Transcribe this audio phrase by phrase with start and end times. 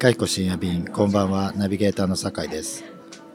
[0.00, 1.52] かひこ深夜便こんばんは。
[1.56, 2.84] ナビゲーターの酒井です。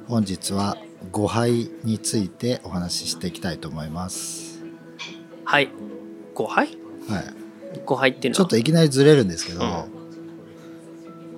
[0.07, 0.77] 本日は
[1.11, 4.63] 誤配についてお話ししていきたいと思います。
[5.43, 5.69] はい。
[6.33, 6.69] 誤配
[7.07, 7.23] はい。
[7.85, 8.37] 誤配っていうのは？
[8.37, 9.87] ちょっといきなりずれるんですけど、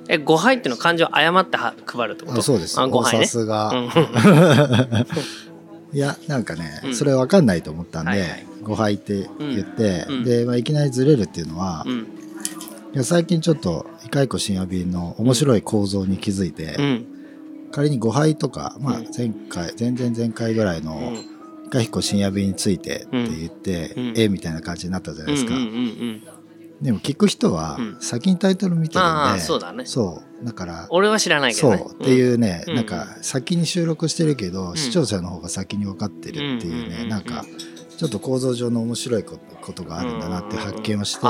[0.08, 2.40] え誤配っていうのは漢字を誤っては配るってこと？
[2.40, 2.80] あそうです。
[2.80, 3.26] あ誤配ね。
[3.26, 3.90] さすが、うん。
[5.94, 6.96] いやなんかね、うん。
[6.96, 8.46] それ分かんないと思ったんで、はいはい。
[8.64, 10.24] 誤配って言って、うん。
[10.24, 12.08] で、まあ、いきなりずれるっていうのは、いうん。
[12.94, 17.06] や最近ちょっといかいこ深夜便の面白い構造に気づいて、うん。
[17.72, 21.14] 仮に誤配とか、まあうん、前回前々前回ぐらいの
[21.66, 24.14] いかひこ深夜便についてって言って、うん。
[24.16, 26.24] えみたいな感じになったじゃないですか、うんうんうん
[26.80, 27.98] でも聞く人はうん。
[28.02, 29.88] 先にタイトル見てるんで、ああそうだね。
[29.88, 31.84] そうだから俺は知らないけそどね。
[31.90, 32.76] うっていうね、うん。
[32.76, 34.78] なんか先に収録してるけど、ん。
[34.78, 37.10] 視聴者の方が先に分かってるっていうね、うんうんうんうん。
[37.10, 37.46] なんか
[37.98, 41.22] ちょっと構造上の面白いことことがあるんだなって発見をして、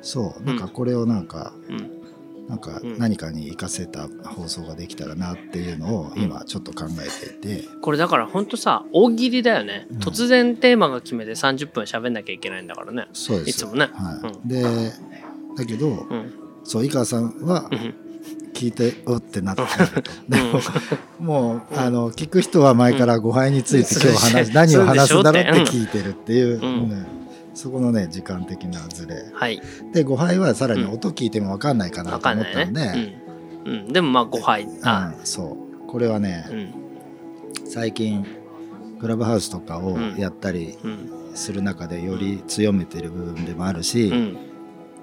[0.00, 1.97] そうなんかこれをなんか、うん
[2.48, 2.98] なんかうん。
[2.98, 9.98] 何かに活かせた放送ができたらなっていうのを今ちょっと考えていて、これだからほんとさ大喜利だよね、うん。
[9.98, 13.06] 突然テーマが決めて30分喋んなきゃいけないんだからね。
[13.12, 13.50] そうです。
[13.50, 13.88] いつもね。
[13.92, 14.48] はい。
[14.48, 14.62] で
[15.56, 16.32] だけど、うん。
[16.64, 17.94] そう井川さんはうん。
[18.54, 20.10] 聞いておってなってると。
[20.28, 20.60] でも
[21.20, 26.60] もうあの聞く人は前から誤配について今日話何を話すんだろうって聞いてるっていう、
[27.58, 29.32] そこのね時間的なズレ。
[29.34, 29.60] はい。
[29.92, 33.20] で誤配はさらに音聞いても分かんないかな分と思ったんかんないね。
[33.64, 35.88] で、うん、うん、でもまあ誤配あうんそう。
[35.88, 36.74] これはね、うん。
[37.68, 38.24] 最近
[39.00, 40.14] クラブハウスとかをうん。
[40.16, 41.10] やったりうん。
[41.34, 44.38] する中でより強めてる部分でもあるし、うん。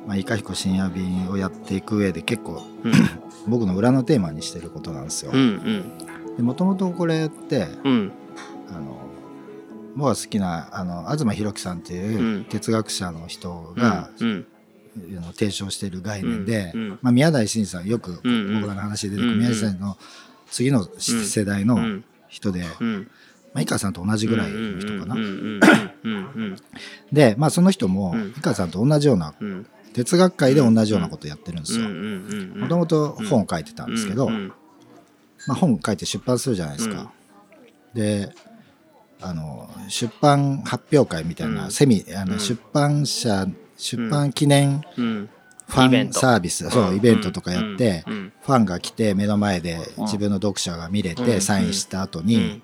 [0.07, 2.93] まあ、いかひこ深夜便をやっていく上で結構うん。
[3.47, 5.31] 僕の裏のテーマにしてることなんですよ。
[5.33, 5.37] う。
[5.37, 5.91] ん
[6.37, 8.11] でもともとこれってうんうん。
[8.69, 9.04] あの
[9.95, 12.45] 僕が好きなあの東博樹さんっていううん。
[12.45, 14.45] 哲学者の人が、うん。
[15.33, 16.81] 提唱している概念で、うん。
[16.81, 16.99] うん。
[17.01, 19.97] まあ、宮台真司さんよく僕らの話で出てくる宮台真司の
[20.49, 22.03] 次の世代のうん。
[22.27, 23.09] 人で、うん。
[23.53, 25.15] まあ、井川さんと同じぐらいの人かな。
[27.11, 28.29] で、まあ、その人もうん。
[28.37, 29.65] 井川さんと同じようなうん。
[29.93, 31.85] 哲学界で同じようなことやってるんですよ。
[31.85, 34.51] うんもともと本を書いてたんですけど、うん
[35.47, 37.13] まあ、本書いて出版するじゃないですか。
[37.93, 38.35] で
[39.21, 41.71] あの出版発表会みたいな、うん。
[41.71, 42.39] セミあの、うん。
[42.39, 45.29] 出版社出版記念うん。
[45.67, 50.03] ファンサービス、そうイベントとかやって、ファンが来て目の前でうん。
[50.03, 51.25] 自分の読者が見れうん。
[51.25, 52.61] てサインした後に、うん。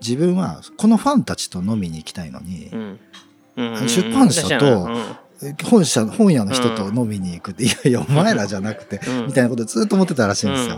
[0.00, 2.70] 自分はこのファンたちと飲みに行きたいのに、
[3.56, 5.04] 出版社とうん
[5.64, 9.26] 本社本屋の人と飲みに行くって、いやいやお前らじゃなくて、うん。
[9.26, 10.76] みたいなことずっと思ってたらしいんですよ。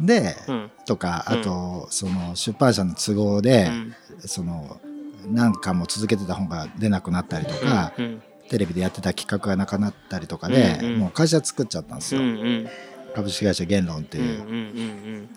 [0.00, 1.40] で、うんとかうん。
[1.40, 3.94] あと、その出版社の都合で、うん。
[4.26, 4.80] その
[5.26, 12.68] 何巻も続けてた本が出なくなったりとか、うんテレビでやってた企画がなくなったりとかで、もう会社作っちゃったんですうよ、
[13.14, 14.40] 株式会社言論ってうんいう。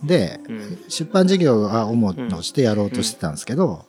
[0.02, 0.06] うん。
[0.06, 0.84] で、うん。
[0.90, 3.86] 出版事業が主としてやろうとしてたんですけど、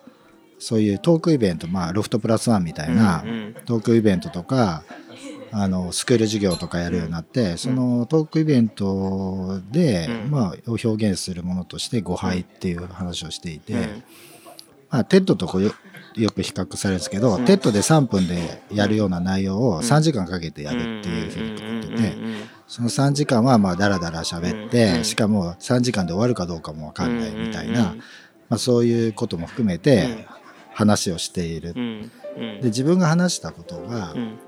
[0.58, 3.24] そういうトークイベント、まあ、ロフトプラスワンみたいな
[3.64, 4.82] トークイベントとか、
[5.50, 10.30] あのスクール事業とかやるようになって、そのトークイベントで、うん。
[10.30, 13.80] まあ、を表現するものとして誤配っていう話をしていて、うん。
[14.90, 15.72] まあ、テッドとこうよ
[16.16, 17.44] よく比較されるんですけど、うん。
[17.44, 22.16] TEDで3分でやるような内容を3時間かけてやるっていうふうに言ってて、
[22.66, 28.02] その3時間はまあダラダラ喋って、うんしかも3時間で終わるかどうかも分かんないみたいな、うん
[28.48, 30.26] まあ、そういうことも含めて
[30.78, 31.72] 話をしている。
[31.76, 32.60] うんうん。
[32.60, 34.38] で自分が話したことがうん。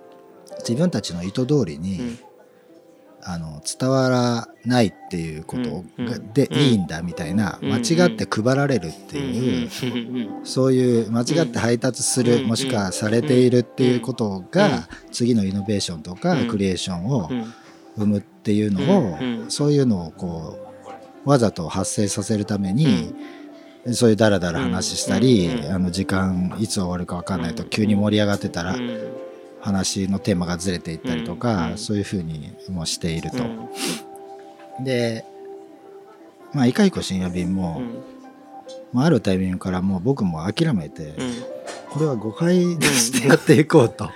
[0.60, 2.18] 自分たちの意図通りに、うん。
[3.22, 5.84] あの伝わらないっていうこと
[6.32, 9.68] でいいんだみたいな、うん間違って配られるっていう、
[10.38, 14.72] うんそういう間違って配達する、うんもしくはされているっていうことが、うん
[15.12, 16.48] 次のイノベーションとか、うん。
[16.48, 17.52] クリエーションをうん。
[17.96, 20.56] 生むっていうのを、うんそういうのをこ
[21.26, 23.12] うわざと発生させるために、
[23.92, 25.72] そういうダラダラ話したり、うん。
[25.74, 29.16] あの時間いつ終わるか分かんないと急に盛り上がってたら、うん。
[29.60, 31.78] 話のテーマがずれていったりとか、うん。
[31.78, 33.38] そういうふうにもしていると。
[34.78, 34.84] うん。
[34.84, 35.24] で
[36.52, 37.80] まあいかいこ深夜便も、
[38.92, 41.34] まあ、あるタイミングからもう僕も諦めて、うん。
[41.90, 44.10] これは誤解としてやっていこうと。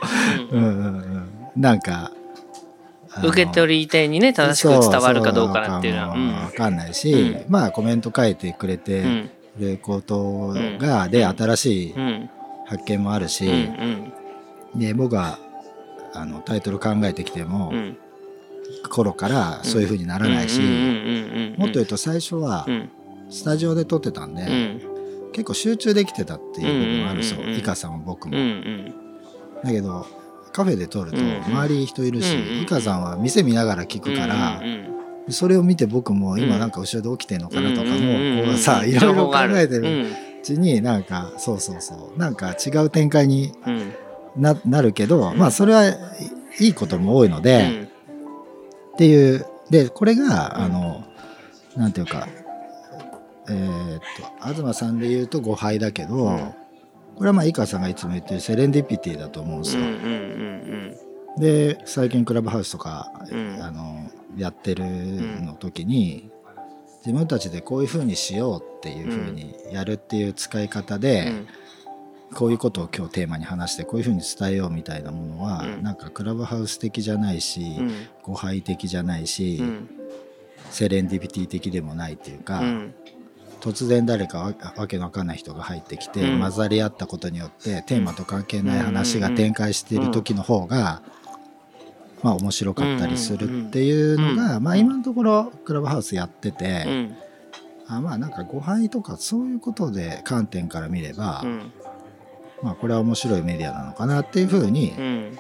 [0.51, 0.63] ううん。
[0.63, 2.13] んうんうん、なんか
[3.23, 7.45] 受け取り手にね正しく伝わるかどうかなっていうのはそうそうわかんないし、うん。
[7.49, 12.31] まあコメント書いてくれうてんることが、で新しいうん。
[12.67, 14.13] 発見もあるし、うん
[14.75, 15.39] で僕は
[16.15, 17.97] あのタイトル考えてきても、うん。
[18.91, 20.61] 頃からそういう風にならないし、
[21.59, 22.91] もっと言うと最初はうん。
[23.31, 25.33] スタジオで撮ってたんで、うん。
[25.33, 27.61] 結構集中できてたっていう部分もあるそううんうんうんうん。
[27.61, 28.35] イカさんも僕も、
[29.63, 30.07] だけど
[30.53, 34.63] カフェで撮ると周り人いるし、うんうんイカさんは店見ながら聞くから、
[35.29, 36.61] それを見て僕も今うん。
[36.61, 40.07] なんか後ろで起きてんのかなとかも、こうさ いろいろ考えてるう
[40.43, 43.93] ちになんかそうそうそうなんか違う展開にうん。
[44.37, 45.39] ななるけど、うん。
[45.39, 45.97] まあそれはい
[46.61, 47.85] いいことも多いので、うん。
[47.85, 51.05] っていうでこれがあの
[51.77, 52.29] なんていうか
[53.49, 54.01] えーっ
[54.51, 56.39] と東さんで言うと誤配だけど、うん。
[57.17, 59.83] これはまあ井川さんがいつも言ってるセレンディピティだと思うんですよ。
[61.39, 63.59] で最近クラブハウスとか、うん。
[63.63, 64.85] あのやってる
[65.43, 66.31] の時に、
[67.05, 71.47] 自分たちでこういうふうにしようっていうふうにやるっていう使い方うで、ん。
[72.35, 75.83] こういうことを今日テーマに話してこういうふうに伝えようみたいなものは、うん。
[75.83, 77.93] なんかクラブハウス的じゃないし、うん。
[78.23, 79.89] 誤配的じゃないし、うん。
[80.71, 82.95] セレンディピティ的でもないっていうか、うん。
[83.61, 86.41] 突然誰かわわけのわかんない人が入ってきて、うん。
[86.41, 91.03] 混ざり合ったことによってテーマと関係ない話が展開している時の方が、
[92.25, 97.17] まあ面白かったりするっていうのが、まあ今のところクラブハウスやってて、うん。
[97.87, 101.73] あまあなんか誤配とかそういうことで観点から見れば、うん。
[102.63, 105.39] まあこれは面白いメディアなのかなっていうふうに、うん。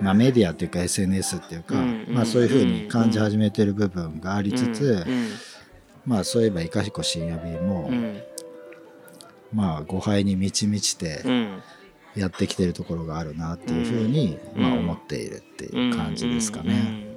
[0.00, 5.28] まあメディアっていうか SNS っていうか、うんまあそういうふうに感じ始めてる部分がありつつ、うん
[6.06, 8.22] まあそういえばいかひこ深夜便も、うん。
[9.52, 11.62] まあ誤配に満ち満ちてうん
[12.16, 14.62] やってきてるところがあるなっていうふうに、うん。
[14.62, 17.16] まあ思っているっていう感じですかね。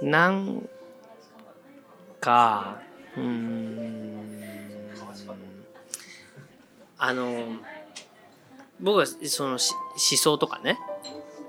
[0.00, 0.10] うん。
[0.10, 0.68] なん
[2.20, 2.80] か
[3.16, 4.22] うーん。
[7.04, 7.26] あの
[8.80, 10.78] 僕はそのし思想とかね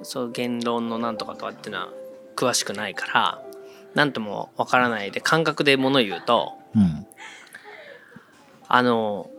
[0.01, 1.89] そう言論のなんとかとかっていうのは
[2.36, 3.44] 詳しくないから
[3.94, 7.06] 何ともわからないで感覚でもの言うとうん。
[8.68, 9.30] あの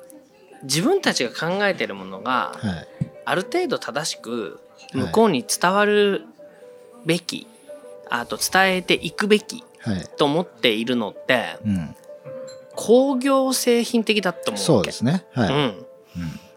[0.65, 2.89] 自分たちが考えてるものがはい。
[3.27, 4.61] ある程度正しく
[4.93, 6.27] 向こうに伝わる
[7.07, 7.47] べき、
[8.11, 10.09] あと伝えていくべきはい。
[10.17, 11.97] と思っているのってうん、
[12.77, 15.25] 工業製品的だと思うそうですね。
[15.33, 15.49] はい。
[15.49, 15.85] うん、うん。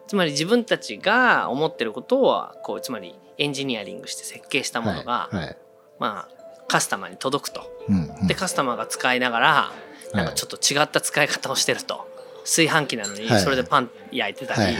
[0.07, 5.35] つまり自分たちが思ってることはこうつまりエンジニアリングして設計したものが、はい。
[5.37, 5.57] はい。
[5.99, 7.69] まあカスタマーに届くと。
[7.87, 7.95] うん。
[8.21, 8.27] うん。
[8.27, 9.71] でカスタマーが使いながら
[10.13, 10.33] なんはい。
[10.33, 12.07] かちょっと違った使い方をしてると
[12.47, 13.41] 炊飯器なのにはい。
[13.41, 14.75] それでパン焼いてたり、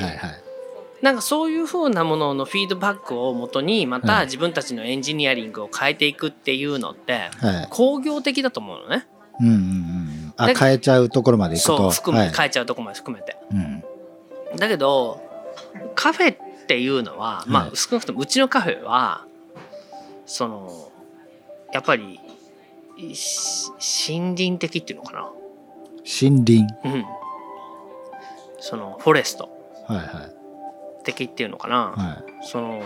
[1.01, 4.07] なんかそういう風なもののフィードバックをもとにまはい。
[4.07, 7.67] た自分たちのエンジニアリングを変えていくっていうのってはい。
[7.69, 9.05] 工業的だと思うのね。
[9.41, 10.33] うんうんうん。
[10.37, 11.77] あで変えちゃうところまでいくと。
[11.77, 12.33] そう含めはい。
[12.33, 13.35] 変えちゃうとこまで含めて。
[13.51, 13.83] うん。
[14.57, 15.21] だけど
[15.93, 16.37] カフェっ
[16.67, 17.69] ていうのはまはい。
[17.73, 19.25] あ少なくともうちのカフェは
[20.25, 20.89] その
[21.73, 22.19] やっぱり
[23.13, 23.69] し
[24.09, 25.29] 森林的っていうのかな。
[26.21, 26.65] 森林。
[26.85, 27.05] うん
[28.59, 29.49] そのフォレスト
[29.87, 31.03] はいはい。
[31.03, 32.81] 的っていうのかな、はその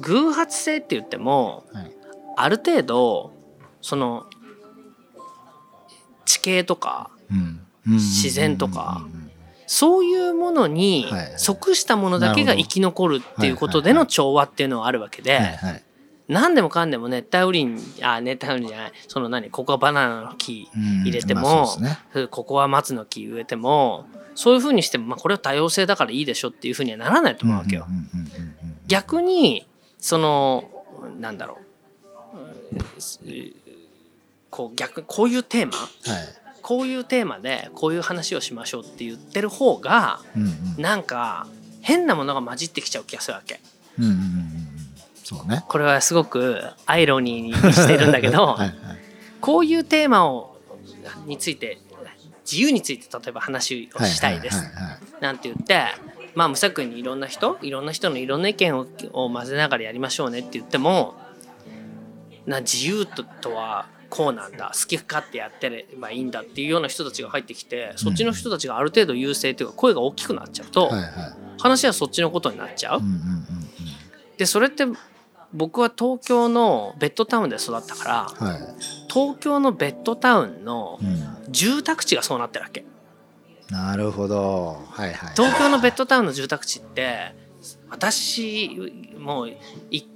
[0.00, 1.92] 偶発性って言ってもいはい。
[2.36, 3.32] ある程度
[3.80, 4.26] その
[6.24, 7.10] 地形とか
[7.84, 9.06] 自然とか
[9.66, 15.82] そういうものにはいはい即したものだけが生き残るっていうことでの調和っていうのはあるわけではいはい
[16.28, 18.92] 何でもかんでも熱帯雨林あ熱帯雨林じゃない。
[19.06, 22.26] その何ここはバナナの木うん入れてもまあそうですね。
[22.28, 27.86] ここは松の木植えてもそういうふうにしても、まあ、これは多様性だからいいでしょっていうふうにはならないと思うわけよ。
[28.86, 29.66] 逆に
[29.98, 30.64] その
[31.20, 31.58] なんだろ
[32.34, 32.36] う。
[33.28, 33.52] うん
[34.50, 35.72] こう逆こういうテーマ？
[35.76, 35.88] はい。
[36.62, 40.46] こういうテーマでこういう話をしましょうって言ってる方がうんう
[40.80, 40.82] ん。
[40.82, 41.46] なんか
[41.82, 43.60] 変なものが混じってきちゃう気がするわけ。
[43.98, 44.12] うんうん
[45.26, 45.64] そうね。
[45.66, 48.74] これはすごくアイロニーにしてるんだけど、 はいはい。
[49.40, 50.56] こういうテーマを
[51.26, 51.78] について
[52.48, 54.62] 自由について例えば話をしたいです。
[55.20, 55.82] なんて言って
[56.36, 61.16] まあ無作為にいろんな人いろんな人のいろんな意見をを混ぜながらやりましょうねって言っても
[62.46, 64.70] な自由ととはこうなんだ。
[64.80, 71.12] 好き勝手やってればいいんだっていうような人たちが入ってきてそっちの人たちがある程度優勢というか声が大きくなっちゃうとはいはい。
[71.58, 73.00] 話はそっちのことになっちゃう。
[73.00, 73.04] うん。
[73.04, 73.46] うんうん。
[74.36, 74.84] でそれって
[75.56, 78.60] 僕は東京のベッドタウンで育ったからうんはい。
[79.12, 81.52] 東京のベッドタウンのうん。
[81.52, 82.84] 住宅地がそうなってるわけ。
[83.70, 84.78] なるほど。
[84.90, 85.32] はいはい。
[85.34, 87.34] 東京のベッドタウンの住宅地って
[87.88, 88.78] 私
[89.18, 89.56] もうい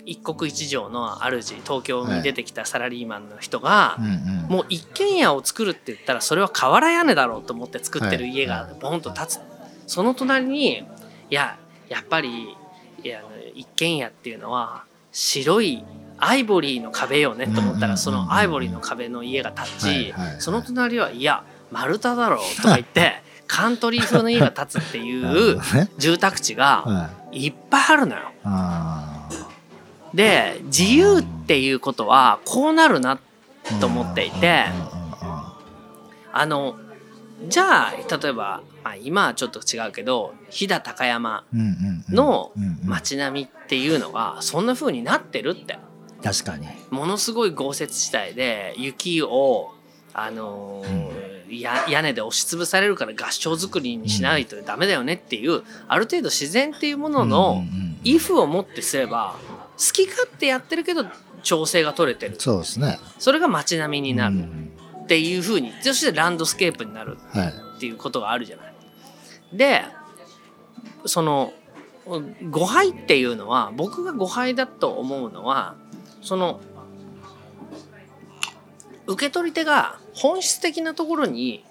[0.05, 4.47] 一国一城の主東京に出てきたサラリーマンの人がうんうん。
[4.51, 8.75] もう一軒家を作るって言ったらそれは瓦屋根だろうと思って作ってる家がはい。
[8.81, 9.41] ボンと建つ。
[9.87, 10.85] その隣にい
[11.31, 12.57] ややっぱり
[13.03, 13.23] いや
[13.55, 15.85] 一軒家っていうのは白い
[16.19, 19.65] アイボリーの壁よねと思ったらそのアイボリーの壁の家が建
[20.13, 25.61] ちその隣はいや丸太だろ」とか言ってカントリー風の家が建つっていう
[25.99, 27.21] 住宅地がはい。
[27.33, 28.23] いっぱいあるのよ。
[28.45, 29.29] あ
[30.13, 34.65] で自由っていうことはこうなるなーと思っていて
[36.33, 36.77] あの
[37.49, 42.15] じゃあ例えば、まあ、今はちょっと違うけど飛騨高山うんうんうん。
[42.15, 42.79] のうんうん。
[42.85, 45.79] 街並みっていうのがそんな風になってるって。
[46.23, 46.69] 確かに。
[46.91, 49.73] ものすごい豪雪地帯で雪を
[50.13, 51.31] あのー
[51.61, 57.99] や屋根で押しつぶされるから合掌造りにしないとダメだよねっていうある程度自然っていうものうんのうんうん。
[58.05, 59.35] イフをもってすれば
[59.77, 61.07] 好き勝手やってるけど
[61.43, 62.37] 調整が取れてる。
[62.39, 62.99] そうですね。
[63.19, 64.37] それが街並みになる。
[64.37, 64.60] うん
[65.11, 68.75] っていう風にそしてランドスケープになるはいっていうことがあるじゃない。
[69.53, 69.83] で
[71.05, 71.53] その
[72.49, 75.75] 誤配っていうのは僕が誤配だと思うのは
[76.23, 76.61] その
[79.09, 81.65] 受け取り手が本質的なところに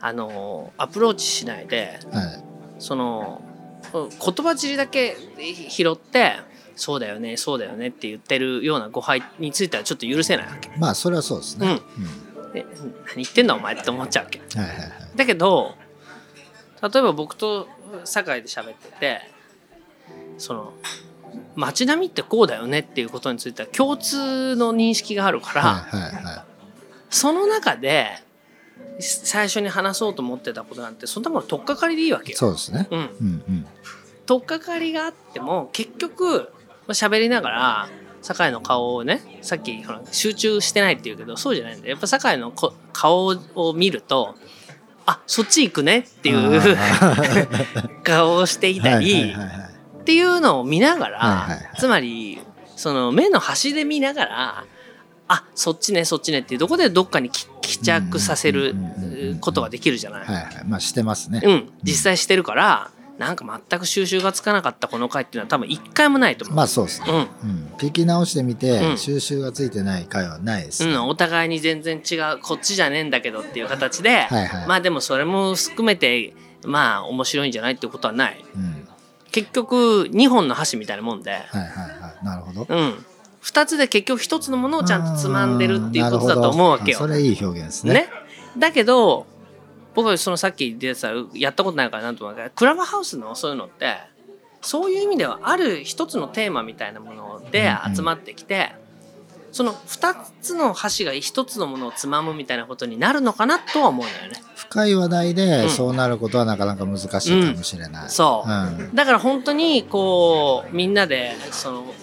[0.00, 2.44] あのアプローチしないではい
[2.78, 3.42] その
[3.92, 5.14] うん言葉尻だけ
[5.68, 6.36] 拾って
[6.74, 10.70] そうだよねそうだよねって言ってるような誤配についてはちょっと許せないわけ。
[10.78, 11.66] まあそれはそうですね
[11.98, 12.17] うん
[12.62, 12.66] で
[13.06, 14.38] 何言ってんだお前って思っちゃうわけ。
[14.38, 14.90] はいはいはい。
[15.16, 15.74] だけど
[16.82, 17.68] 例えば僕と
[18.04, 19.20] 酒井で喋ってて
[20.38, 20.72] その
[21.56, 26.44] 街並みってこうだよねっていうことについては共通の認識があるから、はいはいは
[27.10, 28.22] その中で
[29.00, 32.38] 最初に話そうと思ってたことなんてそんなもの取っかかりでいいわけいよ。
[32.38, 32.86] そうですね。
[32.90, 33.08] うん、うん
[33.48, 33.66] うん。
[34.26, 36.52] 取っかかりがあっても結局
[36.86, 37.88] まあ喋りながら
[38.34, 41.92] 酒井の顔をねさっきほら集中してないって言うけどそうじゃないんだよ。
[41.92, 44.34] やっぱ酒井のこ顔を見ると
[45.06, 46.76] あそっち行くねっていう
[48.04, 49.34] 顔をしていたはいり
[50.00, 52.40] っていうのを見ながら、つまり
[52.76, 54.64] その目の端で見ながら
[55.28, 58.74] あそっちねそっちねっていうところでどっかにき帰着させる
[59.40, 60.26] ことができるじゃない。
[60.66, 61.42] まあしてますね。
[61.44, 66.56] うん、実際してるからなんか全く収集がつかなかったこの回っていうのは多分一回もないと思う。
[66.56, 67.28] まあそうですね。
[67.42, 67.50] うん。
[67.50, 67.72] うん。
[67.76, 68.96] 聞き直してみうてん。
[68.96, 70.92] 収集がついてない回はないですね。
[70.92, 74.66] うん、お互いに全然違うこっちじゃねえんだけどっていう形で、はいはい。
[74.68, 76.32] まあでもそれも含めて
[76.64, 78.44] まあ面白いんじゃないってことはない。
[78.54, 78.88] うん。
[79.32, 82.24] 結局2本の箸みたいなもんで、はいはいはい。
[82.24, 82.66] なるほど。
[82.68, 83.04] うん、
[83.42, 86.98] 2つで結局1つのものをちゃんとつまんでるっていうことだと思うわけよ。
[86.98, 87.08] そ。
[87.08, 87.94] れいい表現ですね。
[87.94, 88.08] ね、
[88.56, 89.26] だけど
[89.98, 92.40] 僕はそのさっき出てたやったことないからなんともない。
[92.40, 93.96] けどクラブハウスのそういうのって
[94.60, 98.70] そういう意味ではある一つのテーマみたいなもので集まってきて、
[99.50, 104.40] その2つの箸が1つのものをつまむみたいなことになるのかなとは思うのよね。
[104.54, 105.34] 深い話題うん。
[105.34, 108.08] でそうなることはなかなか難しいかもしれない。
[108.08, 108.94] そう、うん。
[108.94, 111.94] だから本当にこうみんなでその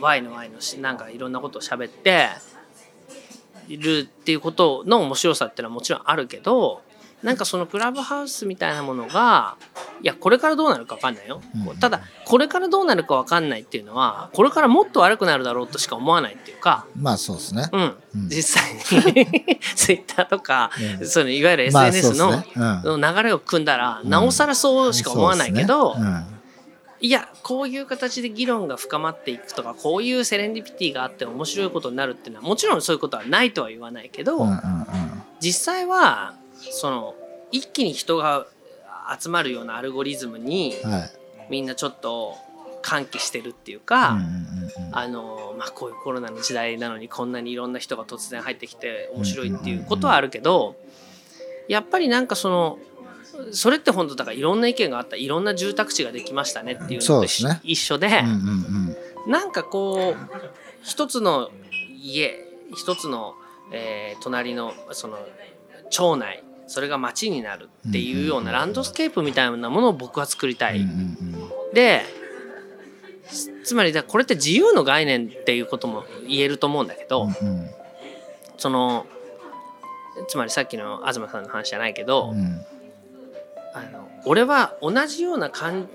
[0.00, 2.57] Y の Y のしなんかいろんなことを喋ってい
[3.76, 6.82] るっていうことの面白さっていうのはもちろんあるけど
[7.22, 9.56] なんかそのクラブハウスみたいなものが
[10.02, 17.68] いやこれからどうなるか分かんないよ、うんただこれからどうなるか分かんないっていうのはこれからもっと悪くなるだろうとしか思わないっていうか、まあそうですね。
[17.72, 17.80] うん。
[18.14, 18.28] うん。
[18.28, 18.80] 実際に
[19.74, 20.70] ツイッターとか、
[21.00, 21.06] うん。
[21.06, 22.80] そのいわゆるまあ SNS の、そうですね。
[22.84, 25.96] の流れを組んだら、なおさらそうしか思わないけど、
[27.00, 34.58] いやこういう形で議論が深まっていくとかこういうセレンディピティがあって面白いことになるっていうのはもちろんそういうことはないとは言わないけど、うんうんうん
[35.40, 36.34] 実際は
[36.72, 37.14] その
[37.52, 38.48] 一気に人が
[39.20, 41.10] 集まるようなアルゴリズムにうんはい。
[41.48, 42.36] みんなちょっと
[42.82, 44.98] 喚起してるっていううんか、うんうんうん。
[44.98, 50.74] あのまあ、こういうコロナの時代なのにこんなにいろんな人が突然入ってきて面白いっていうことはあるけど
[51.68, 52.78] やっぱりなんかその
[53.52, 57.60] それって本当だからいろんな意見があったいろんな住宅地ができましたねっていうのとね。
[57.62, 60.16] 一緒で、うんうんなんかこう
[60.82, 61.50] 一つの
[62.02, 63.34] 家一つの、
[63.72, 65.18] えー隣のその
[65.90, 70.78] 町内それが町になるっていうようなランドスケープみたいなものを僕は作りたい。
[70.78, 70.96] うんうん
[71.68, 71.74] うん。
[71.74, 72.02] で
[73.64, 77.70] つまりだこれって自由の概念っていうことも言えると思うんだけど、うんうん。
[78.56, 79.06] その
[80.28, 82.64] つまりさっきの東さんの話じゃないけど、うん
[83.74, 85.88] あの俺は同じような感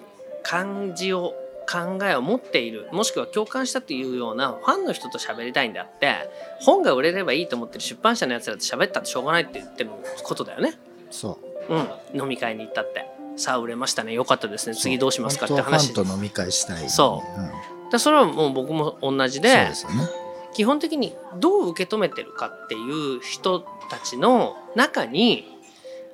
[0.44, 1.34] 感じを
[1.70, 9.92] 考えを持っているもしくは共感したというようなファンの人と喋りたいんであって本が売れればいいと思ってる出版社のやつらと喋ったってしょうがないって言ってる
[10.24, 10.74] ことだよね。
[11.10, 11.40] そ
[11.70, 11.74] う。
[12.14, 13.06] うん、飲み会に行ったって。
[13.36, 14.14] さあ売れましたね。
[14.14, 14.76] よかったですね。
[14.76, 16.90] 次どうしますかって本当は話ファンと飲み会したい。
[16.90, 17.42] そう。
[17.42, 17.90] うん。
[17.90, 20.08] だそれはもう僕も同じそうでですよね。
[20.54, 25.48] 基本的にどう受け止めてるかっていう人たちの中に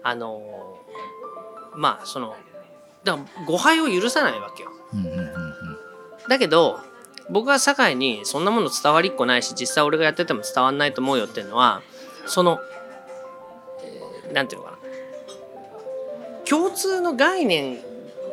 [0.03, 0.77] あの
[1.79, 2.35] まあその
[3.03, 4.71] だから誤解を許さないわけよ。
[6.27, 6.79] だけど
[7.29, 11.81] 僕は酒井にそんなもの伝わりっこないし実際俺がやってても伝わんないと思うよっていうのは
[12.25, 12.59] その、
[13.83, 14.77] えーなんていうのかな。
[16.45, 17.77] 共通の概念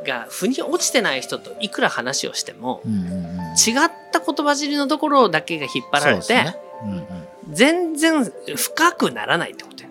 [0.07, 6.57] が腑に落ちてない人といくら話をしても、違った言葉尻のところだけが引っ張られて、ね。
[6.85, 7.05] うんうん。
[7.53, 8.25] 全然
[8.57, 9.91] 深くならないってことよ。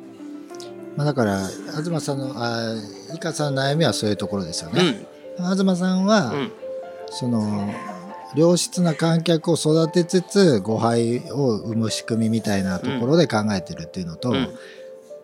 [0.95, 1.47] まあ、だから
[1.83, 2.73] 東さんのあ
[3.15, 4.81] 井川さんの悩みはそういうところですよね。
[5.37, 5.57] うん。
[5.57, 6.51] 東さんは、うん。
[7.09, 7.73] その
[8.35, 14.49] 良質な観客を育てつつ誤配を生む仕組みみたいなところで考えてるっていうのと、うん。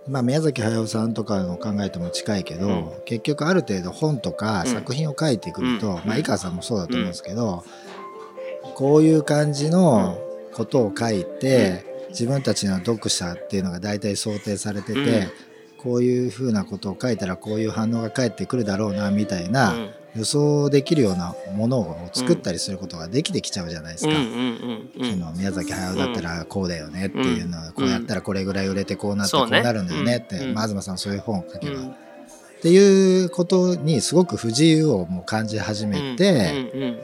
[0.08, 2.92] まあ、宮崎駿さんとかの考えとも近いけど、うん。
[3.06, 4.72] 結局ある程度本とかうん。
[4.72, 5.96] 作品を書いてくると、うん。
[6.06, 7.64] まあ、井川さんもそうだと思うんですけど、
[8.76, 10.18] こういう感じの
[10.54, 15.32] ことを書いて、自分たちの読者っていうのが大体想定されてて、うん
[15.84, 19.90] こういうふうなことを書いたらこういう反応が返ってくるだろうなみたいな、うん。
[20.16, 24.12] 予想できるようなものを作ったりすることができてきちゃうじゃないですか。
[24.12, 24.20] そ
[25.18, 31.96] の宮崎駿だったらこうだよねっていうのはこうやったらこれぐらい売れてこうなってこうなるんだよねって、東さんそういう本を書けば、っうん。
[32.62, 37.02] ていうことにすごく不自由をもう感じ始めて、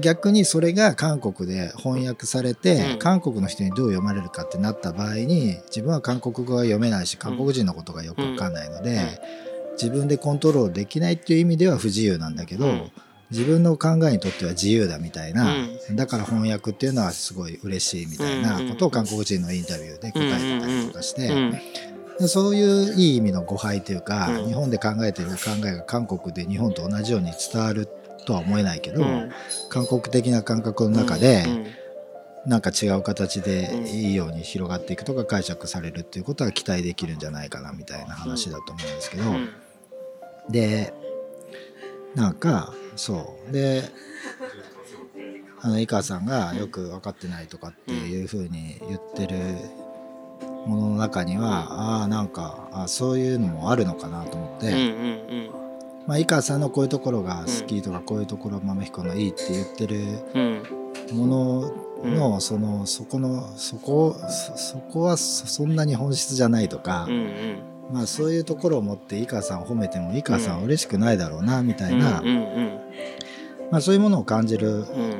[0.00, 2.98] 逆にそれが韓国で翻訳されて、うん。
[2.98, 8.96] 韓国の人にどう読まれるかってなった場合に自分は韓国語が読めないし韓国人のことがよくわかんないので、
[9.70, 9.72] うん。
[9.72, 12.90] 自分でコントロールできないっていう意味では不自由なんだけど、うん。
[13.30, 15.56] 自分の考えにとっては自由だみたいな、
[15.92, 21.60] だから翻訳っていうのはすごい嬉しいみたいなことを韓国人のインタビューで答えてたりとかして、
[22.28, 24.46] そういういい意味の誤解というか、うん。
[24.46, 27.88] 日本で考えてる考えが韓国で日本と同じように伝わる
[28.26, 29.30] とは思えないけど、うん。
[29.70, 31.66] 韓国的な感覚の中で、うん
[32.46, 39.48] なんか違う形でいいように広がっていくとか解釈されるっていうことは期待できるんじゃないかなみたいな話だと思うんですけど、うん。
[40.48, 40.94] で
[42.14, 43.52] なんかそう。
[43.52, 43.90] で
[45.60, 49.36] あの井川さんがよく分かってないとかっていうふうに言ってる
[50.66, 55.50] ものの中にはああなんかあそういうのもあるのかなと思って、
[56.06, 60.62] まあ、井川さんのこういうところが好きとか、こういうところ豆彦のいいって言ってるうん。
[61.12, 61.72] もの
[62.04, 67.08] の、そのそこのそこそそこはそそんなに本質じゃないとか、
[67.92, 72.80] まあそういうところを持って井川さんを褒めても井川さんは嬉しくないだろうなみたいな、うんうん
[73.70, 75.14] まあ、そういうものを感じるうん。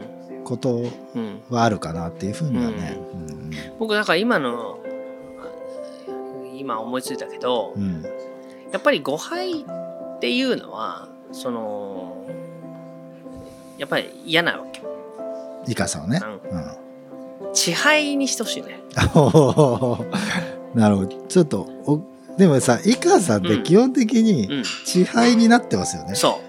[0.45, 0.77] こと
[1.17, 2.97] うんはあるかなっていうふうにはね。
[3.13, 3.51] うん。
[3.81, 4.79] 僕だから今の
[6.57, 8.03] 今思いついたけどうん。
[8.73, 9.65] やっぱり誤配
[10.17, 12.27] っていうのはその
[13.79, 14.83] やっぱり嫌なわけ。
[15.67, 16.21] 井川さんはね。
[16.23, 17.55] ううん。
[17.55, 18.81] 支配にしてほしいね。
[20.75, 21.09] なるほど。
[21.29, 22.01] ちょっとお
[22.39, 24.65] でもさ井川さんって基本的うにん。
[24.65, 26.41] 支配になってますよね、そ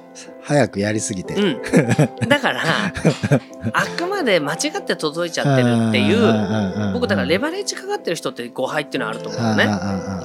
[0.42, 1.34] 早くやりすぎて。
[1.36, 2.30] ううん。
[2.30, 2.62] だから
[3.74, 9.66] あくまで間違って届いちゃってるっていう僕だからレバレッジかかってる人って誤配っていうのはあると思うのね。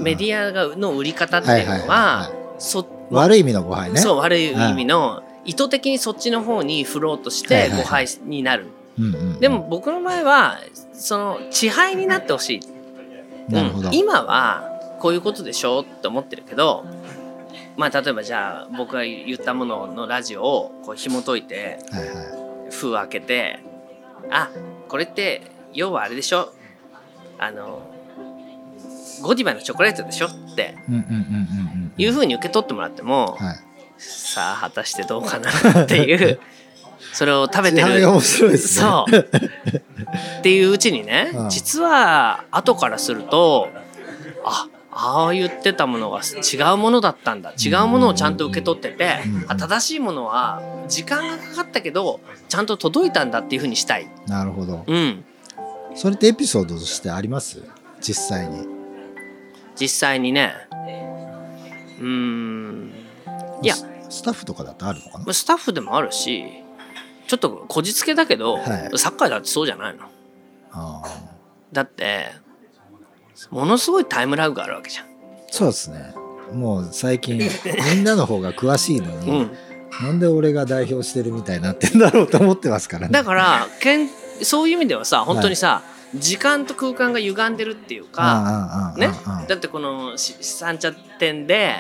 [0.01, 4.01] メディィアがの売り方っていうのはそ悪い意味の誤配ね。
[4.01, 8.67] そう悪い意味の意図的にそっちの方に振ろうとして誤配になる。
[8.99, 9.41] うんうんうん。
[9.41, 10.59] でも僕の場合は
[10.93, 12.61] その支配になってほしい。
[13.51, 13.95] うん。
[13.95, 16.85] 今はこういうことでしょって思ってるけど
[17.77, 22.13] まあ例えばじゃあ僕が言ったもののラジオをこう紐解いてはいは
[22.69, 22.71] い。
[22.71, 23.59] 封開けて
[24.31, 24.51] あ
[24.89, 25.43] これって
[25.75, 26.53] 要はあれでしょ？
[27.39, 27.83] あの
[29.23, 30.27] ゴディバのチョコレートでしょ？
[30.27, 30.77] って
[32.03, 33.57] いうふうに受け取ってもらっても、はい。
[33.99, 36.41] さあ果たしてどうかなっていう
[37.13, 38.87] それを食べてる支配面白いですね。
[38.87, 39.17] そう
[40.41, 43.69] っていううちにね、うん実は後からすると
[44.45, 54.09] あああ言ってたものが違うものだったんだ違うものをちゃんと受け取ってて、うんあ正しいものは時間がかかったけどちゃんと届いたんだっていうふうにしたい。
[54.27, 54.85] なるほど。
[54.87, 55.25] うん、
[55.95, 57.63] それってエピソードとしてあります？
[58.01, 58.67] 実際に。
[59.79, 60.53] 実際にね
[62.03, 62.93] うーん。
[63.63, 63.75] いや。
[63.75, 65.33] ススタッフとかだとあるのかな？
[65.33, 66.45] スタッフでもあるし
[67.27, 68.99] ちょっとこじつけだけど、はい。
[68.99, 70.05] サッカーだってそうじゃないの。
[71.73, 72.27] だって
[73.51, 75.07] ものすごいタイムラグがあるわけじゃん。
[75.51, 76.15] そうですね。
[76.53, 77.47] もう最近み
[78.01, 79.51] んなの方が詳しいのに、うん、
[80.03, 83.13] なんで俺が代表してるみたいになってんだろうと思ってますからね。
[83.13, 84.09] だからけん
[84.43, 85.83] そういう意味ではさ本当にさ、
[86.15, 89.11] 時間と空間が歪んでるっていうか、ね。
[89.49, 91.77] だってこのし三茶店で、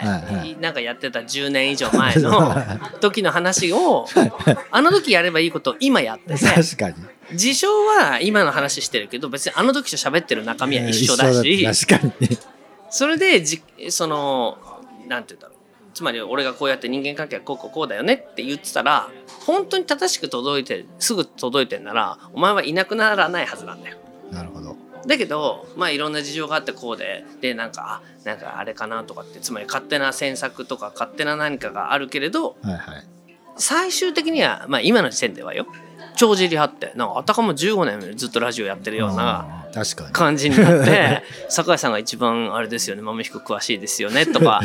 [0.60, 2.54] なんかやってた10年以上前の
[3.00, 4.06] 時の話を
[4.70, 6.46] あの時やればいいことを今やってて。
[6.46, 6.94] 確かに。
[7.34, 11.68] 事象は今の話してるけど別にあの時と喋ってる中身は一緒だし。
[12.90, 14.58] それでじその
[15.08, 15.56] なんて言うんだろう。
[15.94, 19.10] つまり俺がこうやって人間関係はこうこうこうだよねって言ってたら
[19.46, 23.98] 本当に正しく届いてすぐ届いてんならお前はいなくならないはずなんだよ。
[25.06, 33.06] だけどまあいろんな事情があってこうででなんかあなんかあれかなとかってつまり勝手な詮索とか勝手な何かがあるけれどはいはい。
[33.58, 35.66] 最終的にはまあ今の時点ではよ
[36.16, 39.66] 帳尻張ってなんかあたかも15年ずっとラジオやってるような
[40.12, 44.60] 感じになって 酒井さんが一番あれですよね豆彦詳しいですよねとか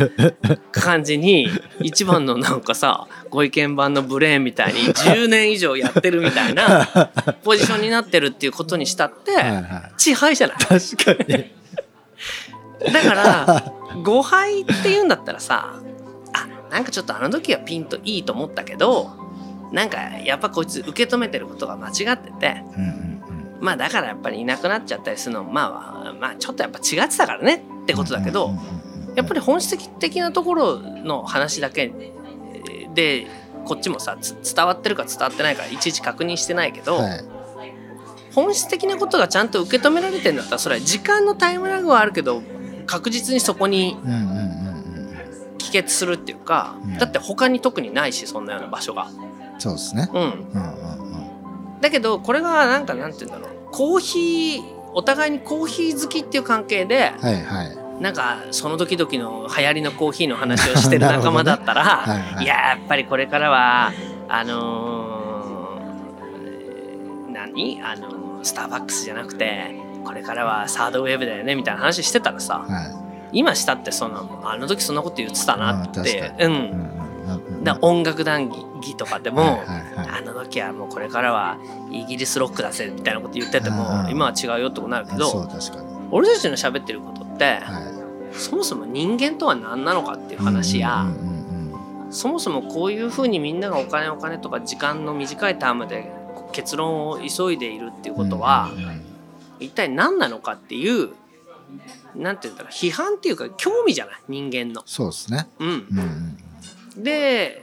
[0.72, 1.50] 感じに
[1.82, 6.88] 一番のなんかさご意見番のブレーンみたいに10年以上やってるみたいな
[7.44, 9.64] ポジションになってるっていうことにしたってはいはい。
[9.98, 10.58] 支配じゃない？
[10.58, 11.46] 確かに。
[12.94, 15.74] だから誤配っていうんだったらさ
[16.34, 19.10] あなんかちょっとあの時はピンといいと思ったけど
[19.72, 22.64] なんかやっぱこいつ受け止めてることが間違ってて。
[22.78, 23.08] うんうん
[23.60, 28.52] まあだからやっぱりいなくなっちゃったりするのもまあまあちょっとやっぱ違ってたからねってことだけど、
[29.16, 31.92] やっぱり本質的なところの話だけ
[32.94, 33.26] で
[33.66, 37.26] こっちもさつ伝わってるか伝わってないかいちいち確認してないけど、はい。
[38.36, 42.44] 本質的なことがちゃんと受け止められてるんだったらそれは時間のタイムラグはあるけど
[42.86, 43.98] 確実にそこに
[45.58, 46.98] 帰結するっていうか、うん。
[47.00, 49.10] だって他に特にないしそんなような場所が。
[49.58, 50.10] そうですね。
[50.14, 50.36] うん、うんうんう
[51.78, 51.82] ん。
[51.82, 53.58] だけどこれがなんかなんて言うんだろう。
[53.72, 57.78] コーヒーお互いにコーヒー好きっていう関係ではいはい。
[58.02, 62.46] なんかその時々の流行りのコーヒーの話をしてる 仲間だったら、はいはい。
[62.46, 63.92] いややっぱりこれからは
[64.30, 67.82] あのー何？
[67.84, 77.07] あのスターバックスじゃなくてこれからはサードウェーブだよねみたいな話してたらさは今したってそのあの時そんなこと言ってたなってうんうん
[77.68, 80.20] だ音楽談義とかでも、はいはいはい。
[80.20, 81.58] あの時はもうこれからは
[81.92, 84.12] イギリスロックだぜみたいなこと言ってても、うん。
[84.12, 85.50] 今は違うよってことになるけそど
[86.12, 92.14] 俺たちの喋ってることって、はそもそも人間とは何なのかっていう話や、うんうんうんうん。
[92.14, 96.12] そもそもこういうふうにみんながお金お金とか時間の短いタームで
[96.54, 99.02] 結論を急いでいるっていうことはうんうんうん。
[99.60, 101.10] 一体何なのかっていう
[102.16, 104.16] なんて言うんだろう批判っていうか興味じゃない？
[104.30, 104.84] 人間の。
[104.86, 105.50] そうですね。
[105.60, 106.38] うん、うんうん
[106.98, 107.62] で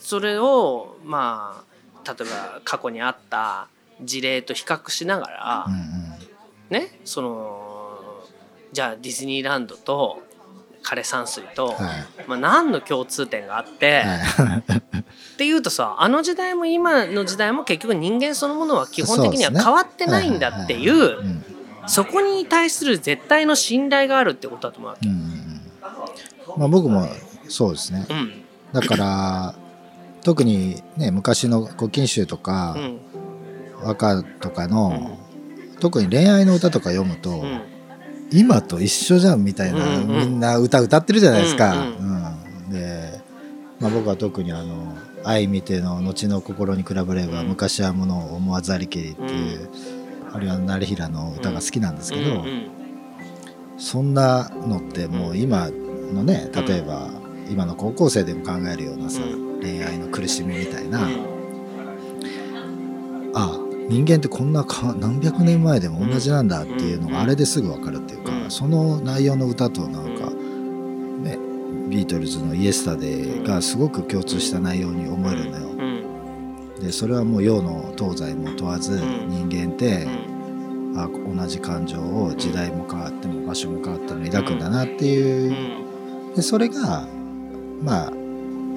[0.00, 1.64] それをま
[2.04, 3.68] あ例えば過去にあった
[4.02, 5.66] 事例と比較しながら、
[6.70, 7.66] ねその
[8.72, 10.22] じゃあディズニーランドと
[10.82, 11.76] 枯山水と、はい。
[12.26, 14.62] まあ、何の共通点があって、はい。
[15.34, 21.16] っていうとさあの時代も今の時代も結局人間そのものは基本的には変わってないんだっていう
[21.86, 25.08] そこに対する絶対の信頼があるってことだと思うわけ。
[26.58, 27.08] まあ僕も
[27.48, 28.06] そうですね。
[28.10, 29.54] うんだから
[30.22, 33.00] 特にね昔の古今集とかうん。
[33.82, 35.16] 和歌とかの
[35.80, 37.62] 特に恋愛の歌とか読むとうん。
[38.32, 40.08] 今と一緒じゃんみたいなうんうん。
[40.08, 41.74] みんな歌歌ってるじゃないですか。
[41.74, 42.70] うんうん。
[42.70, 43.20] で、
[43.80, 47.48] まあ、僕は特にあの「愛見ての後の心に比べればうん。
[47.48, 49.68] 昔はものを思わずありきり」っていう、
[50.32, 52.70] あるいは成平の歌が好きなんですけど、うんうん。
[53.78, 55.70] そんなのってもう今
[56.12, 57.08] のね例えば
[57.50, 59.60] 今の高校生でも考えるようなさ、うん。
[59.60, 61.00] 恋愛の苦しみみたいな、
[63.34, 63.58] あ
[63.88, 67.12] 人間ってこんなか何百年前でも同じなんだっていうのうん。
[67.12, 68.50] があれですぐ分かるっていうか、うん。
[68.50, 71.38] その内容の歌となんか、ね
[71.88, 75.66] ビートルズの「イエスタデー」がすごく共通した内容に思えるんだよ。
[75.76, 76.80] うん。
[76.80, 79.28] でそれはもう洋の東西も問わずん。
[79.28, 80.30] 人間ってう、ん
[80.96, 85.50] あ同じ感情を時代も変わっても場所も変わっても抱くんだなっていう。
[85.50, 86.34] う、ん。
[86.34, 87.06] でそれが
[87.82, 88.12] まあ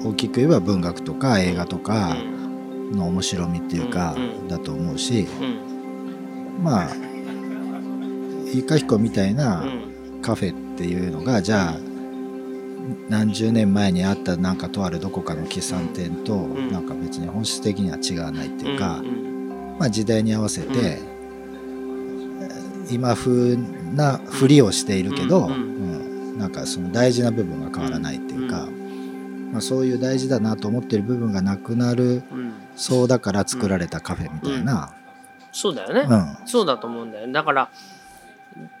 [0.04, 2.16] 大きく言えば文学とか映画とか
[2.92, 6.62] の面白みっていうか、うんだと思うしうん。
[6.62, 6.88] まあ
[8.46, 9.94] 飯川彦みたいなうん。
[10.22, 11.78] カフェっていうのがじゃあ
[13.10, 16.72] 何十年前にあったなんかとあるどこかの喫茶店とん。
[16.72, 20.98] なんか別に本質的には違わないっていうか、んまあ、時代に合わせて、
[22.90, 23.56] 今風
[23.94, 28.66] なふりをしているけど、うんなんかその大事な部分が変わらないっていうか、
[29.54, 32.54] まあ、そういう大事だなと思ってる部分がなくなるうん。
[32.74, 34.92] そうだから作られたカフェみたいな、
[35.52, 36.48] そうだよね、うん。
[36.48, 37.70] そうだと思うんだよだから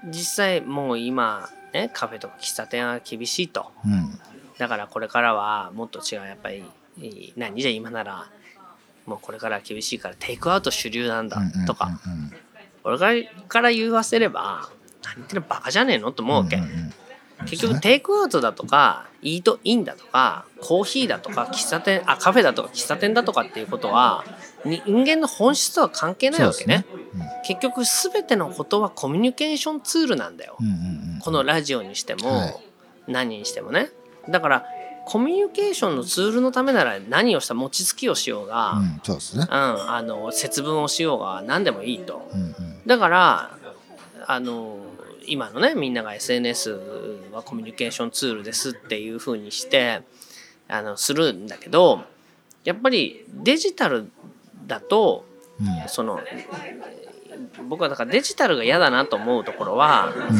[0.06, 3.70] 実際もう今ねカフェとか喫茶店は厳しいと。
[3.86, 4.18] うん。
[4.58, 6.64] だからこれからはもっと違うやっぱり
[7.36, 8.28] 何じゃあ今なら
[9.06, 12.32] もうこれからは厳しいからテイクアウト主流なんだうんうんとか、うんうん。
[12.82, 14.68] 俺から言わせれば
[15.04, 16.92] 何言ってんのバカじゃねえのと思うわけ、うんうんうん
[17.44, 24.24] 結局テイクアウトだとかイートインだとかコーヒーだとか喫茶店あカフェだとか喫茶店だとかっていうことは
[24.64, 26.84] 人間の本質とは関係ないわけね。
[26.88, 27.42] そうですね。
[27.46, 32.56] 結局全てのことはコミュニケーションツールなんだよ、うんうんうんこのラジオにしても、はい。
[33.06, 33.88] 何にしてもね。
[34.28, 34.66] だから
[35.06, 39.46] コミュニケーションのツールのためなら何をした餅つきをしようが、うんうんそうですね。
[39.50, 42.28] あの節分をしようが何でもいいと。
[42.34, 42.54] うんうん。
[42.86, 43.58] だから
[44.26, 44.76] あの
[45.26, 46.70] 今のねみんなが SNS
[47.32, 50.02] はコミュニケーションツールですっていう風にして
[50.68, 52.04] あのするんだけど
[52.64, 54.10] やっぱりデジタル
[54.66, 55.24] だと
[55.60, 55.88] うん。
[55.88, 56.20] その
[57.68, 60.36] 僕はだからデジタルが嫌だなと思うところはうん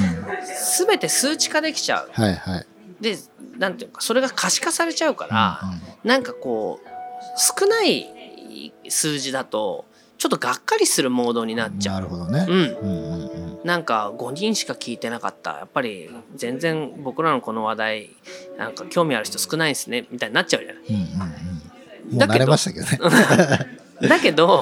[0.86, 2.10] 全て数値化できちゃう。
[2.12, 2.66] はいはい。
[3.00, 3.16] で
[3.58, 5.60] なんていうかそれが可視化されちゃうから、
[6.02, 6.08] うん。
[6.08, 6.88] なんかこう
[7.60, 9.86] 少ない数字だと
[10.24, 11.94] ちょっとがっかりするモードになっちゃう。
[11.96, 12.46] なるほどね。
[12.48, 13.60] うん、うんうんうん。
[13.62, 15.50] なんか5人しか聞いてなかった。
[15.50, 18.10] やっぱり全然僕らのこの話題
[18.56, 20.06] なんか興味ある人少ないですね。
[20.10, 20.82] みたいになっちゃうじゃない。
[20.88, 21.08] うんうんうん。
[21.10, 21.26] も
[22.14, 23.28] うだけど慣れましたけどね。
[24.08, 24.60] だけど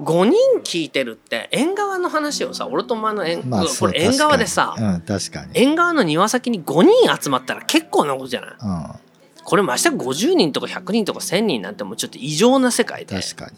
[0.00, 0.32] 5人
[0.64, 4.94] 聞いてるって縁側の話をさ俺とお前の縁、まあこれ縁側でさ、確かに。
[4.94, 5.50] うん確かに。
[5.52, 8.50] 縁側の庭先に5人集まったら結構なことじゃない？
[8.58, 9.44] うん。
[9.44, 13.20] これまして50人とか100人とか1000人なんてもうちょっと異常な世界で。
[13.20, 13.52] 確かに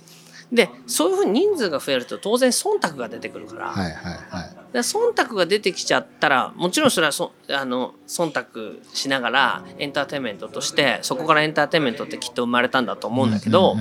[0.52, 13.76] でそういうふうに人数が増えると当然忖度が出てくるから,、はいはいはいで忖度が出てきちゃったらもちろんそれはそあの忖度しながらエンターテインメントとしてそこからエンターテインメントってきっと生まれたんだと思うんだけど、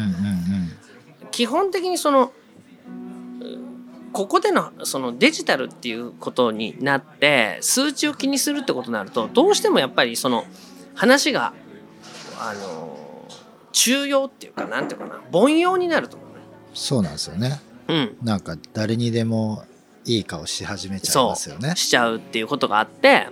[1.31, 2.33] 基本的にその
[4.11, 10.45] ここでのそのデジタルっていうことになって数値を気にするってことになるとどうしてもやっぱりその
[10.93, 11.53] 話が
[12.37, 12.97] あの
[13.71, 16.30] 中庸っていうかなんていうかな凡庸になると思うね。
[16.73, 17.59] そうなんですよね。
[17.87, 19.63] うん、なんか誰にでも
[20.05, 21.75] いい顔し始めちゃいますよね。
[21.75, 23.27] しちゃうっていうことがあって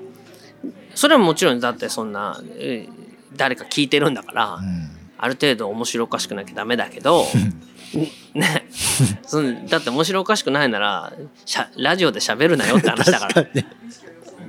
[0.96, 3.00] それはもちろんだってそんなえー
[3.36, 4.90] 誰か聞いてるんだから、うん。
[5.18, 7.26] ある程度面白おかしくなきゃダメだけど
[8.34, 8.68] ね。
[9.26, 11.14] そのだって面白おかしくないなら
[11.78, 13.46] ラジオで喋るなよって話だから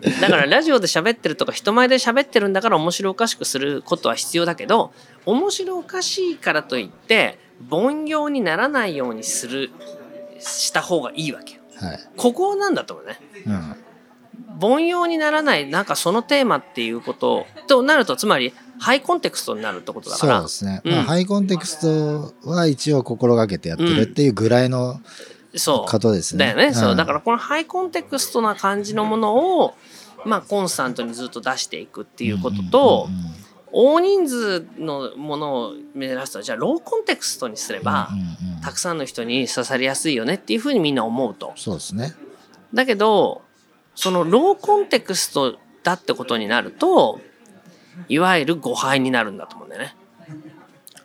[0.00, 4.92] だからラジオで喋ってるとか人前で喋ってるんだから面白おかしくすることは必要だけど
[5.26, 7.38] 面白おかしいからといって
[7.70, 9.70] 凡庸にならないようにする
[10.38, 11.60] した方がいいわけよ。
[11.76, 12.00] はい。
[12.16, 13.18] ここなんだと思うね。
[13.46, 13.76] うん。
[14.60, 20.38] 凡庸にならないなんかそのテーマっていうこととなるとつまりハイコンテクストになるってことだから。
[20.38, 20.92] そうですね、うん。
[20.92, 25.00] まあ、ハイコンテクストは一応心がけてやってるっていうぐらいの
[25.54, 26.44] そうことですね。
[26.46, 29.74] だよね、そううんだからこのハイコンテクストな感じのものを
[30.24, 33.40] まあコンスタントにずっと出していくっていうことと、うんうんうん
[33.72, 41.54] 大人数のものを目指すとじゃあローコンテクストにすれば、うんうんうんたくさんの人に刺さりやすいよねっていうふうにみんな思うと。
[41.56, 42.12] そうですね。
[42.74, 43.40] だけど
[43.94, 47.20] そのローコンテクストだってことになると
[48.08, 49.96] いわゆる誤配になるんだと思うんだよね。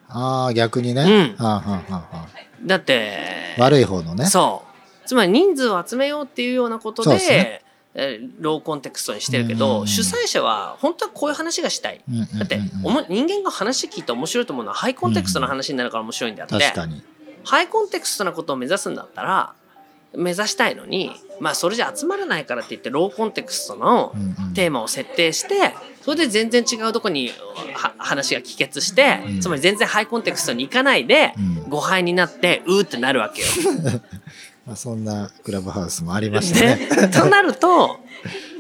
[0.10, 1.36] ああ逆にね。
[1.38, 2.28] うんはあはあはあはあ
[2.66, 4.26] だって悪い方のね。
[4.26, 4.64] そ
[5.04, 7.62] うつまり人数を集めようっていうようなことでね
[7.94, 12.02] えーローコンテクストにしてるけうんうんうんど主催者は本当はこういう話がしたい。
[12.10, 17.04] うんうんうんうんだっておも人間が話聞いて面白いと思うのはハイコンテクストの話になるから面白いんであって、確かに。
[17.46, 19.54] ハイコンテクストなことを目指すんだったら
[20.14, 24.14] 目指したいのにまあそれじゃ集まらないからって言ってローコンテクストの
[24.54, 27.32] テーマを設定してそれで全然違うとこに
[27.74, 33.48] は話が帰結して、うんつまり全然ハイコンテクストに行かないで、うん誤配になってうーってなるわけよ。
[34.68, 36.88] まあ、そんなクラブハウスもありましたね。
[36.90, 38.00] ね、となると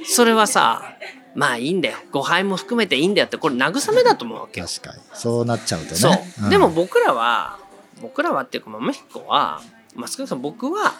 [0.05, 0.95] それはさ
[1.35, 4.67] まあいいんだよ誤配も含めていいんだよってこれ慰めだと思うわけよ。
[4.67, 5.03] 確かに。
[5.13, 5.95] そうなっちゃうとね。
[5.95, 6.09] そ
[6.43, 7.59] う、んでも僕らは
[8.01, 9.61] 僕らはっていうかまあメヒコは、
[9.93, 10.93] まあ、少なくとも僕は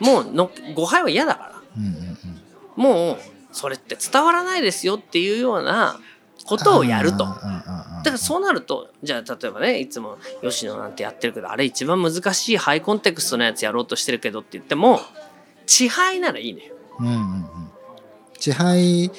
[0.00, 1.52] もうの誤配は嫌だから。
[1.76, 2.82] うんうんうん。
[2.82, 3.16] もう
[3.52, 5.98] それって伝わらないですよっていうような
[6.44, 7.18] ことをやると。
[7.18, 15.00] だからそうなるとじゃあ例えばねいつも吉野なんてやってるけどあれ一番難しいハイコンテクストのやつやろうとしてるけどって言っても
[15.66, 16.74] 地配ならいいのよ。
[17.00, 17.46] うんうんうん。
[18.38, 19.10] 支配い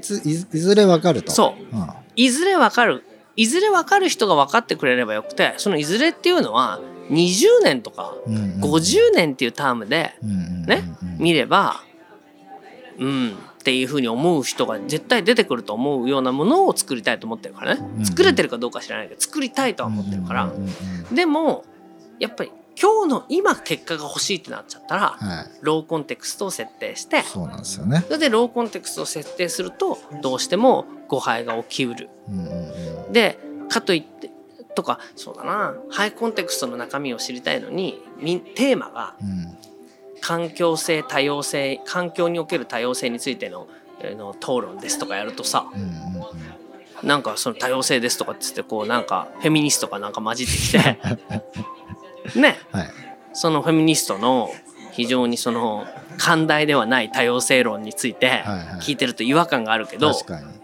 [0.00, 1.32] ついずいずれわかると。
[1.32, 1.76] そう。
[1.76, 1.88] うん。
[2.14, 3.02] いずれわかる。
[3.34, 6.80] いずれわかる人が分かってくれればよくてそのいずれっていうのは
[7.12, 8.60] 20年とかうんうん。
[8.62, 10.14] 50年っていうタームで
[10.66, 10.82] ね
[11.18, 11.82] 見れば
[12.98, 20.52] うんっていうふうに思う人が絶対出てくると思うようなものを作りたいと思ってるからうんね作れてるかどうか知らないけど作りたいとは思ってるから。
[21.12, 21.64] でも
[22.18, 25.50] やっぱり今日の今結果が欲しいってなっちゃったらはい。
[25.60, 28.02] ローコンテクストを設定してそうなんですよね。
[28.06, 32.08] それでローコンテクストを設定するとどうしても誤配が起きうる。
[32.28, 33.12] うん。
[33.12, 34.30] でかといって
[34.74, 35.74] とかそうだな。
[35.90, 39.58] ハイコンテクストの中身を知りたいのにみテーマがうん。
[40.20, 43.66] 環境性多様性環境における多様性についての
[44.00, 47.08] えーの討論ですとかやるとさうんうんうん。
[47.08, 52.38] なんかその多様性ですとかっつってこうなんかフェミニストかなんか混じってきて。
[52.38, 52.58] ね。
[52.70, 52.90] はい。
[53.32, 54.50] そのフェミニストの
[54.92, 55.86] 非常にその
[56.18, 58.44] 寛大ではない多様性論について
[58.80, 60.12] 聞いてると違和感があるけど。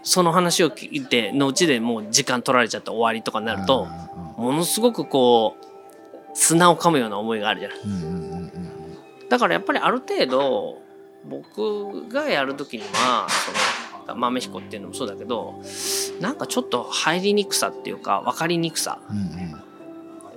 [0.01, 3.85] その話を聞いてのうちでもう時間取られちゃって終わりとかになると
[4.37, 5.65] うものすごくこう
[6.33, 7.79] 砂を噛むような思いがあるじゃない？
[7.79, 9.29] んうんうんうんうん。
[9.29, 10.81] だからやっぱりある程度
[11.25, 13.27] 僕がやる時には
[14.05, 15.61] その豆彦っていうのもそうだけど
[16.21, 19.01] なんかちょっと入りにくさっていうか分かりにくさ。
[19.11, 19.51] うんうん。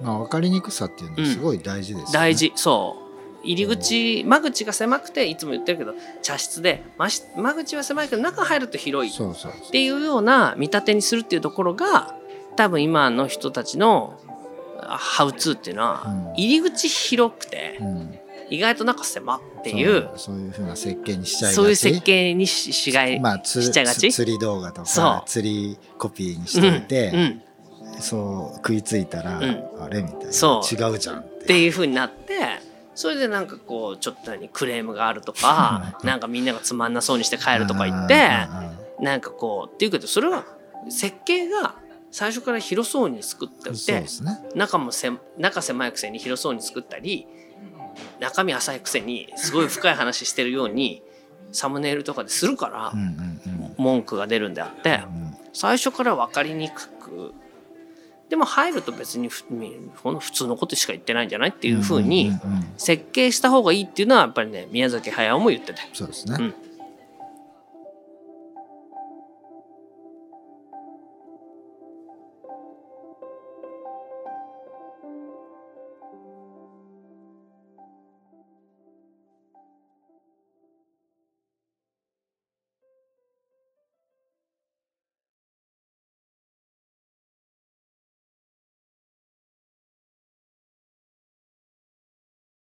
[0.03, 2.53] まあ、分かりにくさっていうのはすごい大事ですよね、大事。
[2.57, 3.12] そう
[3.45, 12.15] 入り口間口が狭くていつも言ってるけど茶室で間し間口は狭いけど中入ると広いっていうような見立てにするっていうところが
[12.57, 14.19] 多分今の人たちの
[14.81, 16.33] あハウツーっていうのはうん。
[16.35, 18.19] 入り口広くてうん、
[18.51, 21.57] 意外と中狭っていうそういうふうな設計にしちゃいがち。
[21.57, 24.13] そういう設計にししがい、まあ、つしちゃいがち。
[24.13, 27.43] つ釣り動画とか釣りコピーにしうんといて、うん。
[28.01, 29.65] そう食いついたら、うん。
[29.81, 30.33] あれみたいな。
[30.33, 30.75] そう。
[30.75, 32.61] 違うじゃんっってていう風になって
[32.95, 38.31] それでなんかこうちょっと何クレームがあるとかなんかみんながつまんなそうにして帰るとか言って
[39.01, 40.45] なんかこうっていうけどそれは
[40.89, 41.75] 設計が
[42.11, 44.07] 最初から広そうに作っておいてね。
[44.55, 47.27] 中もせ中狭いくせに広そうに作ったり
[48.21, 51.03] 中身浅いくせにすごい深い話してるように
[51.53, 52.93] サムネイルとかでするから
[53.79, 57.35] 文句が出るんであってうん最初から分かりにくく
[58.33, 59.45] でも入ると別にふ
[60.03, 62.33] ほんの普通のことしか言ってないんじゃないっていうふうに
[62.79, 66.55] 設計した方がいいっていうのはやっぱりね宮崎駿も言ってて、そうですね、うん